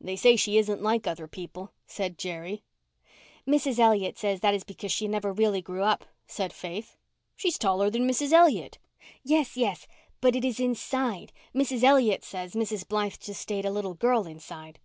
"They 0.00 0.16
say 0.16 0.34
she 0.34 0.58
isn't 0.58 0.82
like 0.82 1.06
other 1.06 1.28
people," 1.28 1.70
said 1.86 2.18
Jerry. 2.18 2.64
"Mrs. 3.46 3.78
Elliot 3.78 4.18
says 4.18 4.40
that 4.40 4.54
is 4.54 4.64
because 4.64 4.90
she 4.90 5.06
never 5.06 5.32
really 5.32 5.62
grew 5.62 5.84
up," 5.84 6.04
said 6.26 6.52
Faith. 6.52 6.96
"She's 7.36 7.58
taller 7.58 7.88
than 7.88 8.08
Mrs. 8.10 8.32
Elliott." 8.32 8.78
"Yes, 9.22 9.56
yes, 9.56 9.86
but 10.20 10.34
it 10.34 10.44
is 10.44 10.58
inside—Mrs. 10.58 11.84
Elliot 11.84 12.24
says 12.24 12.54
Mrs. 12.54 12.88
Blythe 12.88 13.14
just 13.20 13.40
stayed 13.40 13.64
a 13.64 13.70
little 13.70 13.94
girl 13.94 14.26
inside." 14.26 14.80